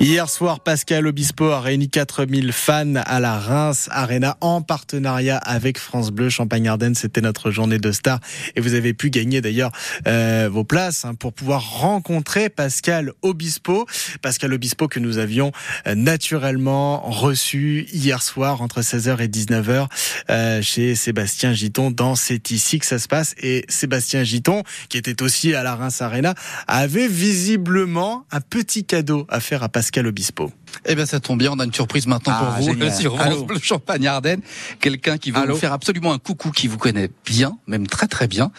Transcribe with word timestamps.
Hier 0.00 0.28
soir, 0.28 0.60
Pascal 0.60 1.06
Obispo 1.06 1.50
a 1.50 1.60
réuni 1.60 1.88
4000 1.88 2.52
fans 2.52 2.96
à 2.96 3.20
la 3.20 3.38
Reims 3.38 3.88
Arena 3.92 4.36
en 4.40 4.60
partenariat 4.60 5.38
avec 5.38 5.78
France 5.78 6.10
Bleu 6.10 6.28
Champagne-Ardenne. 6.28 6.94
C'était 6.94 7.20
notre 7.20 7.50
journée 7.52 7.78
de 7.78 7.92
star 7.92 8.18
et 8.56 8.60
vous 8.60 8.74
avez 8.74 8.92
pu 8.92 9.08
gagner 9.08 9.40
d'ailleurs 9.40 9.70
euh, 10.06 10.50
vos 10.52 10.64
places 10.64 11.04
hein, 11.04 11.14
pour 11.14 11.32
pouvoir 11.32 11.78
rencontrer 11.78 12.48
Pascal 12.50 13.12
Obispo. 13.22 13.86
Pascal 14.20 14.52
Obispo 14.52 14.88
que 14.88 14.98
nous 14.98 15.18
avions 15.18 15.52
euh, 15.86 15.94
naturellement 15.94 17.00
reçu 17.08 17.86
hier 17.92 18.20
soir 18.20 18.62
entre 18.62 18.82
16h 18.82 19.22
et 19.22 19.28
19h 19.28 19.86
euh, 20.28 20.60
chez 20.60 20.96
Sébastien 20.96 21.54
Giton 21.54 21.90
dans 21.90 22.16
C'est 22.16 22.50
ici 22.50 22.78
que 22.78 22.86
ça 22.86 22.98
se 22.98 23.08
passe. 23.08 23.34
Et 23.38 23.64
Sébastien 23.68 24.24
Giton, 24.24 24.64
qui 24.88 24.98
était 24.98 25.22
aussi 25.22 25.54
à 25.54 25.62
la 25.62 25.76
Reims 25.76 26.02
Arena, 26.02 26.34
avait 26.66 27.08
visiblement 27.08 28.26
un 28.32 28.40
petit 28.40 28.84
cadeau 28.84 29.26
à 29.30 29.40
faire 29.40 29.62
à 29.62 29.68
Pascal 29.68 29.83
Pascal 29.84 30.06
Obispo. 30.06 30.50
Eh 30.86 30.94
bien, 30.94 31.04
ça 31.04 31.20
tombe 31.20 31.38
bien. 31.40 31.52
On 31.52 31.58
a 31.58 31.64
une 31.66 31.72
surprise 31.74 32.06
maintenant 32.06 32.32
pour 32.38 32.48
Ah, 32.48 32.56
vous 32.58 32.70
génial. 32.70 32.94
sur 32.98 33.20
Allô. 33.20 33.36
France 33.36 33.46
Bleu 33.46 33.58
Champagne 33.62 34.06
Ardenne. 34.06 34.40
Quelqu'un 34.80 35.18
qui 35.18 35.30
veut 35.30 35.40
Allô. 35.40 35.52
vous 35.52 35.60
faire 35.60 35.74
absolument 35.74 36.14
un 36.14 36.18
coucou, 36.18 36.52
qui 36.52 36.68
vous 36.68 36.78
connaît 36.78 37.10
bien, 37.26 37.58
même 37.66 37.86
très 37.86 38.06
très 38.06 38.26
bien. 38.26 38.50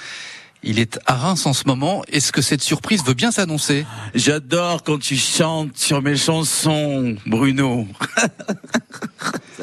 Il 0.61 0.77
est 0.79 0.99
à 1.07 1.15
Reims 1.15 1.47
en 1.47 1.53
ce 1.53 1.63
moment. 1.65 2.03
Est-ce 2.11 2.31
que 2.31 2.43
cette 2.43 2.61
surprise 2.61 3.03
veut 3.03 3.15
bien 3.15 3.31
s'annoncer? 3.31 3.87
J'adore 4.13 4.83
quand 4.83 4.99
tu 4.99 5.15
chantes 5.15 5.75
sur 5.77 6.03
mes 6.03 6.15
chansons, 6.15 7.15
Bruno. 7.25 7.87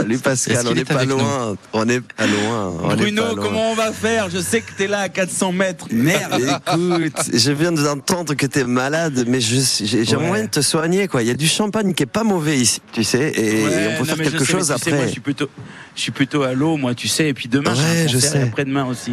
Salut 0.02 0.18
Pascal, 0.18 0.66
on 0.68 0.74
n'est 0.74 0.80
est 0.80 0.84
pas 0.84 1.04
loin, 1.04 1.56
on 1.72 1.88
est 1.88 2.00
pas 2.00 2.26
loin. 2.26 2.94
Bruno, 2.96 3.22
comment 3.36 3.70
on 3.72 3.74
va 3.74 3.92
faire 3.92 4.28
Je 4.30 4.38
sais 4.38 4.60
que 4.60 4.72
t'es 4.76 4.86
là 4.86 5.00
à 5.00 5.08
400 5.08 5.52
mètres. 5.52 5.86
Merde. 5.90 6.40
Écoute, 6.72 7.30
je 7.32 7.52
viens 7.52 7.72
d'entendre 7.72 8.34
que 8.34 8.46
t'es 8.46 8.64
malade, 8.64 9.24
mais 9.28 9.40
j'ai 9.40 10.16
Ouais. 10.16 10.26
moyen 10.26 10.44
de 10.44 10.50
te 10.50 10.60
soigner, 10.60 11.08
quoi. 11.08 11.22
Il 11.22 11.28
y 11.28 11.30
a 11.30 11.34
du 11.34 11.46
champagne 11.48 11.94
qui 11.94 12.02
est 12.02 12.06
pas 12.06 12.24
mauvais 12.24 12.58
ici, 12.58 12.80
tu 12.92 13.04
sais, 13.04 13.32
et 13.34 13.64
Ouais, 13.64 13.70
on 13.98 14.02
peut 14.04 14.10
non, 14.10 14.16
faire 14.16 14.30
quelque 14.30 14.44
sais, 14.44 14.52
chose 14.52 14.66
sais, 14.66 14.72
après. 14.72 14.92
moi, 14.92 15.06
je 15.06 15.10
suis 15.12 15.20
plutôt, 15.20 15.48
je 15.94 16.00
suis 16.00 16.12
plutôt 16.12 16.42
à 16.42 16.52
l'eau, 16.52 16.76
moi, 16.76 16.94
tu 16.94 17.08
sais. 17.08 17.28
Et 17.28 17.34
puis 17.34 17.48
demain, 17.48 17.72
Ouais, 17.72 18.08
je 18.08 18.18
sais. 18.18 18.42
après-demain 18.42 18.84
aussi. 18.86 19.12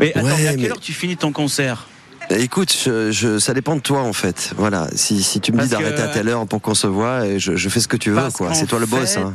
Mais 0.00 0.12
attends, 0.16 0.26
mais 0.26 0.46
à 0.46 0.50
quelle 0.52 0.60
mais- 0.60 0.70
heure 0.70 0.80
tu 0.80 0.92
finis 0.92 1.16
ton 1.16 1.32
concert 1.32 1.86
Écoute, 2.28 2.74
je, 2.84 3.12
je- 3.12 3.38
ça 3.38 3.54
dépend 3.54 3.76
de 3.76 3.80
toi 3.80 4.00
en 4.02 4.12
fait. 4.12 4.50
Voilà, 4.56 4.88
si, 4.96 5.22
si 5.22 5.40
tu 5.40 5.52
me 5.52 5.58
dis 5.62 5.66
que- 5.68 5.70
d'arrêter 5.70 6.02
à 6.02 6.08
telle 6.08 6.28
heure 6.28 6.44
pour 6.48 6.60
qu'on 6.60 6.74
se 6.74 6.88
voit, 6.88 7.38
je, 7.38 7.54
je 7.54 7.68
fais 7.68 7.78
ce 7.78 7.86
que 7.86 7.96
tu 7.96 8.10
veux, 8.10 8.16
Parce 8.16 8.34
quoi. 8.34 8.48
qu'en 8.48 8.54
C'est 8.54 8.66
toi 8.66 8.80
le 8.80 8.86
boss. 8.86 9.14
fait, 9.14 9.20
Hein. 9.20 9.32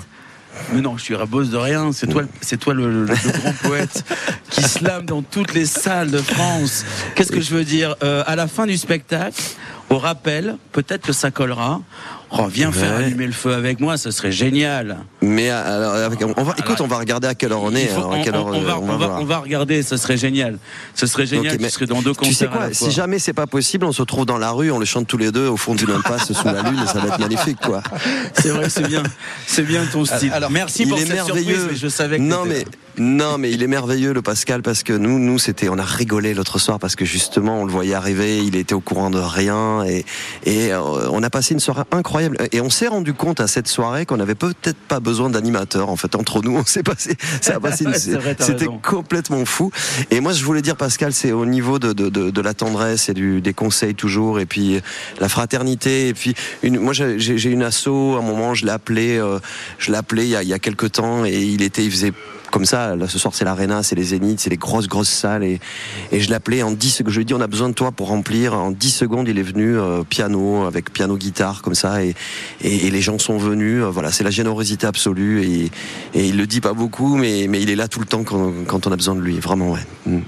Mais 0.74 0.82
non, 0.82 0.98
je 0.98 1.04
suis 1.04 1.16
boss 1.28 1.50
de 1.50 1.58
rien. 1.58 1.92
C'est 1.94 2.08
toi, 2.08 2.22
le- 2.24 2.28
c'est 2.42 2.58
toi 2.58 2.74
le, 2.74 2.92
le- 2.92 3.06
le 3.06 3.40
grand 3.40 3.54
poète 3.64 4.04
qui 4.50 4.62
slame 4.64 5.06
dans 5.06 5.22
toutes 5.22 5.54
les 5.54 5.66
salles 5.66 6.12
de 6.12 6.20
France. 6.20 6.86
Qu'est-ce 7.16 7.32
que 7.32 7.42
je 7.42 7.54
veux 7.54 7.64
dire 7.66 7.96
Euh, 8.04 8.24
À 8.28 8.36
la 8.36 8.48
fin 8.48 8.66
du 8.66 8.78
spectacle, 8.78 9.42
au 9.92 9.98
rappel, 9.98 10.58
peut-être 10.72 11.06
que 11.06 11.14
ça 11.14 11.32
collera. 11.32 11.82
Oh, 12.34 12.46
viens 12.48 12.72
faire 12.72 12.94
allumer 12.96 13.26
le 13.26 13.34
feu 13.34 13.54
avec 13.54 13.82
moi, 13.82 13.98
ce 13.98 14.10
serait 14.10 14.32
génial. 14.32 15.00
Mais 15.22 15.50
alors, 15.50 15.96
avec- 15.96 16.20
on 16.38 16.44
va, 16.44 16.54
écoute, 16.58 16.80
on 16.80 16.88
va 16.88 16.98
regarder 16.98 17.28
à 17.28 17.36
quelle 17.36 17.52
heure 17.52 17.62
on 17.62 17.76
est. 17.76 17.88
faut- 17.88 17.98
alors, 18.00 18.14
à 18.14 18.18
on, 18.20 18.24
quelle 18.24 18.36
heure, 18.36 18.46
on 18.46 18.62
va, 18.62 18.72
euh, 18.72 18.76
on 18.82 18.86
va- 18.86 18.96
voir. 19.08 19.22
on 19.22 19.26
va 19.26 19.40
regarder, 19.40 19.84
ce 19.84 19.98
serait 19.98 20.16
génial. 20.16 20.58
Ce 20.96 21.08
serait 21.08 21.26
génial, 21.26 21.58
dans 21.90 22.02
deux 22.02 22.14
concerts 22.14 22.30
Tu 22.30 22.34
sais 22.36 22.48
quoi. 22.48 22.70
Si 22.72 22.90
jamais 22.92 23.20
c'est 23.20 23.34
pas 23.34 23.48
possible, 23.48 23.86
on 23.86 23.92
se 23.92 24.02
retrouve 24.02 24.26
dans 24.26 24.38
la 24.38 24.52
rue, 24.52 24.72
on 24.72 24.80
le 24.80 24.86
chante 24.86 25.08
tous 25.08 25.18
les 25.18 25.32
deux 25.34 25.48
au 25.48 25.58
fond 25.58 25.76
d'une 25.76 25.92
impasse 25.92 26.32
sous 26.32 26.46
la 26.46 26.62
lune, 26.62 26.80
et 26.82 26.88
ça 26.88 27.00
va 27.00 27.10
être 27.10 27.20
magnifique, 27.20 27.58
quoi. 27.60 27.84
C'est 28.34 28.50
vrai, 28.50 28.70
c'est 28.70 28.88
bien, 28.88 29.04
c'est 29.46 29.64
bien 29.64 29.84
ton 29.92 30.06
style. 30.06 30.32
Alors, 30.32 30.52
Merci 30.52 30.84
il 30.84 30.90
pour 30.90 31.00
est 31.00 31.02
cette 31.06 31.14
merveilleux. 31.14 31.44
surprise, 31.56 31.68
mais 31.72 31.76
je 31.78 31.88
savais 31.90 32.18
que 32.18 32.22
non 32.24 32.46
mais. 32.48 32.64
Non 33.02 33.38
mais 33.40 33.50
il 33.52 33.64
est 33.64 33.68
merveilleux 33.68 34.14
le 34.14 34.22
Pascal 34.22 34.62
parce 34.62 34.84
que 34.84 34.94
nous 34.94 35.18
nous 35.18 35.40
c'était 35.40 35.70
on 35.70 35.80
a 35.80 35.84
rigolé 35.84 36.36
l'autre 36.36 36.60
soir 36.60 36.78
parce 36.78 36.96
que 36.96 37.04
justement 37.04 37.60
on 37.62 37.66
le 37.66 37.72
voyait 37.72 37.96
arriver, 37.96 38.38
il 38.38 38.56
était 38.56 38.76
au 38.76 38.80
courant 38.80 39.10
de 39.10 39.18
rien 39.18 39.84
et 39.86 40.06
et 40.46 40.72
euh, 40.72 41.10
on 41.12 41.24
a 41.24 41.30
passé 41.32 41.54
une 41.56 41.60
soirée 41.60 41.84
incroyable. 41.92 42.38
Et 42.52 42.62
on 42.62 42.70
s'est 42.70 42.88
rendu 42.88 43.14
compte 43.14 43.40
à 43.40 43.48
cette 43.48 43.68
soirée 43.68 44.06
qu'on 44.06 44.20
avait 44.20 44.36
peut-être 44.36 44.78
pas 44.88 45.00
besoin 45.00 45.30
d'animateurs 45.32 45.90
en 45.90 45.96
fait 45.96 46.14
entre 46.16 46.42
nous. 46.44 46.56
On 46.62 46.66
s'est 46.66 46.84
passé 46.84 47.16
ça 47.42 47.56
a 47.56 47.60
passé 47.60 47.86
c'était 48.40 48.68
complètement 48.84 49.44
fou. 49.46 49.72
Et 50.12 50.20
moi 50.20 50.34
je 50.34 50.44
voulais 50.46 50.62
dire 50.62 50.76
Pascal 50.76 51.12
c'est 51.12 51.32
au 51.32 51.46
niveau 51.48 51.80
de, 51.80 51.94
de, 51.94 52.10
de, 52.10 52.30
de 52.30 52.42
la 52.42 52.54
tendresse 52.54 53.10
et 53.10 53.14
du, 53.16 53.42
des 53.42 53.54
conseils 53.54 53.96
toujours 53.96 54.40
et 54.40 54.46
puis 54.46 54.80
la 55.20 55.28
fraternité 55.28 56.10
et 56.10 56.14
puis 56.14 56.36
une, 56.62 56.78
moi 56.80 56.94
j'ai 56.94 57.18
j'ai- 57.20 57.38
j'ai 57.40 57.50
une 57.50 57.64
asso 57.64 57.88
à 57.88 58.20
un 58.20 58.22
moment 58.22 58.54
je 58.54 58.66
l'ai 58.66 58.72
appelé 58.72 59.18
euh, 59.18 59.40
je 59.80 59.92
l'ai 59.92 59.98
appelé 59.98 60.24
il 60.26 60.30
y 60.30 60.36
a, 60.36 60.44
il 60.44 60.50
y 60.50 60.54
a 60.54 60.60
quelques 60.60 60.92
temps 60.92 61.26
et 61.26 61.42
il 61.42 61.62
était 61.64 61.84
il 61.84 61.92
faisait 61.92 62.14
comme 62.52 62.66
ça, 62.66 62.96
là, 62.96 63.08
ce 63.08 63.18
soir 63.18 63.34
c'est 63.34 63.46
l'Arena, 63.46 63.82
c'est 63.82 63.96
les 63.96 64.04
Zéniths, 64.04 64.42
c'est 64.42 64.50
les 64.50 64.58
grosses 64.58 64.88
grosses 64.88 65.10
salles 65.10 65.44
et, 65.44 65.60
et 66.12 66.20
je 66.20 66.30
l'appelais 66.30 66.62
en 66.62 66.72
10 66.72 66.90
secondes, 66.90 67.12
je 67.12 67.18
lui 67.18 67.22
ai 67.24 67.26
dit 67.26 67.34
on 67.34 67.42
a 67.42 67.48
besoin 67.48 67.70
de 67.70 67.74
toi 67.74 67.92
pour 67.92 68.10
remplir, 68.10 68.54
en 68.54 68.72
10 68.72 68.92
secondes 68.92 69.28
il 69.28 69.40
est 69.40 69.44
venu 69.44 69.78
euh, 69.78 70.04
piano, 70.04 70.66
avec 70.66 70.92
piano 70.92 71.18
guitare 71.18 71.62
comme 71.62 71.76
ça 71.76 72.04
et, 72.04 72.14
et, 72.62 72.88
et 72.88 72.92
les 72.92 73.02
gens 73.02 73.18
sont 73.18 73.38
venus, 73.38 73.82
euh, 73.82 73.90
voilà 73.90 74.12
c'est 74.12 74.24
la 74.24 74.32
générosité 74.32 74.86
absolue 74.86 75.44
et, 75.44 75.72
et 76.14 76.28
il 76.28 76.38
le 76.38 76.46
dit 76.46 76.62
pas 76.62 76.74
beaucoup 76.74 77.16
mais, 77.16 77.48
mais 77.50 77.62
il 77.62 77.70
est 77.70 77.76
là 77.76 77.88
tout 77.88 78.00
le 78.00 78.06
temps 78.06 78.24
quand, 78.24 78.52
quand 78.68 78.86
on 78.86 78.92
a 78.92 78.96
besoin 78.96 79.16
de 79.16 79.22
lui, 79.22 79.40
vraiment 79.40 79.72
ouais. 79.72 79.86
Mm. 80.06 80.20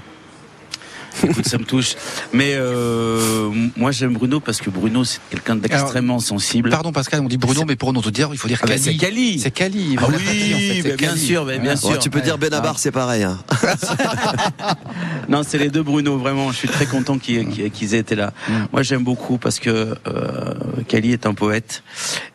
Écoute, 1.24 1.46
ça 1.46 1.58
me 1.58 1.64
touche. 1.64 1.94
Mais 2.32 2.52
euh, 2.54 3.50
moi, 3.76 3.90
j'aime 3.90 4.12
Bruno 4.14 4.40
parce 4.40 4.60
que 4.60 4.70
Bruno, 4.70 5.04
c'est 5.04 5.20
quelqu'un 5.30 5.56
d'extrêmement 5.56 6.18
sensible. 6.20 6.70
Pardon 6.70 6.92
Pascal, 6.92 7.20
on 7.20 7.26
dit 7.28 7.38
Bruno, 7.38 7.64
mais 7.66 7.76
pour 7.76 7.92
nous 7.92 8.00
dire, 8.10 8.28
il 8.32 8.38
faut 8.38 8.48
dire 8.48 8.58
Ah 8.62 8.66
bah, 8.66 8.72
Cali. 8.74 8.82
c'est 8.82 8.96
Cali. 8.96 9.38
C'est 9.40 9.50
Cali. 9.50 9.96
Ah 9.98 10.06
l'avez 10.10 10.24
dit, 10.24 10.54
en 10.54 10.58
fait, 10.58 10.72
oui, 10.72 10.82
bah, 10.82 10.88
bien 10.96 11.08
Cali. 11.08 11.20
sûr, 11.20 11.44
bah, 11.44 11.58
bien 11.58 11.76
sûr. 11.76 11.90
Ouais, 11.90 11.98
tu 11.98 12.10
peux 12.10 12.18
Ouais. 12.18 12.24
dire 12.24 12.38
Benabar 12.38 12.78
c'est 12.78 12.90
pareil. 12.92 13.22
Hein. 13.24 13.38
Non, 15.28 15.42
c'est 15.42 15.58
les 15.58 15.70
deux 15.70 15.82
Bruno, 15.82 16.18
vraiment. 16.18 16.52
Je 16.52 16.56
suis 16.58 16.68
très 16.68 16.86
content 16.86 17.18
qu'ils 17.18 17.94
aient 17.94 17.98
été 17.98 18.14
là. 18.14 18.32
Mm. 18.48 18.52
Moi, 18.72 18.82
j'aime 18.82 19.02
beaucoup 19.04 19.38
parce 19.38 19.58
que 19.58 19.94
euh, 20.06 20.54
Kali 20.86 21.12
est 21.12 21.26
un 21.26 21.34
poète. 21.34 21.82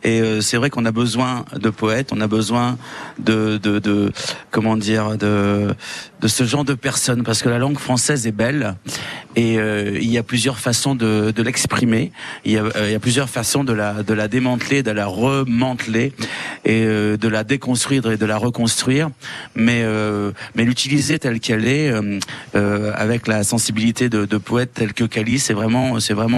Et 0.04 0.22
euh, 0.22 0.42
c'est 0.42 0.58
vrai 0.58 0.70
qu'on 0.70 0.86
a 0.86 0.92
besoin 0.92 1.46
de 1.56 1.70
poètes, 1.70 2.10
on 2.14 2.20
a 2.22 2.28
besoin 2.28 2.78
de, 3.20 3.58
de, 3.62 3.80
de 3.80 4.12
comment 4.52 4.76
dire, 4.76 5.18
de, 5.18 5.76
de 6.22 6.28
ce 6.28 6.44
genre 6.46 6.66
de 6.66 6.74
personnes. 6.74 7.24
Parce 7.24 7.42
que 7.44 7.50
la 7.50 7.60
langue 7.60 7.78
française 7.78 8.26
est 8.28 8.32
belle. 8.32 8.76
Et 9.36 9.58
euh, 9.58 9.98
il 10.02 10.10
y 10.10 10.18
a 10.18 10.24
plusieurs 10.24 10.60
façons 10.60 10.96
de, 10.96 11.34
l'exprimer. 11.42 12.12
Il, 12.46 12.52
y 12.52 12.58
a, 12.58 12.64
euh, 12.64 12.88
il 12.88 12.92
y 12.92 12.96
a 12.96 13.00
plusieurs 13.00 13.30
façons 13.30 13.64
de 13.64 13.74
la, 13.74 14.28
démanteler, 14.28 14.84
de 14.84 14.92
la 14.92 15.06
remanteler 15.06 16.14
et 16.66 16.84
euh, 16.84 17.16
de 17.16 17.28
la 17.28 17.44
déconstruire 17.44 18.12
et 18.12 18.18
de 18.18 18.26
la 18.26 18.38
reconstruire. 18.38 19.10
Mais, 19.56 19.84
mais 20.56 20.66
l'utiliser 20.66 21.20
telle 21.20 21.40
qu'elle 21.40 21.68
est, 21.68 21.92
avec 22.54 23.28
la 23.28 23.44
sensibilité 23.44 24.10
de, 24.10 24.26
de 24.26 24.38
poète 24.38 24.72
tel 24.74 24.94
que 24.94 25.04
Cali, 25.04 25.40
c'est 25.40 25.54
vraiment, 25.54 26.00
c'est 26.00 26.14
vraiment 26.14 26.38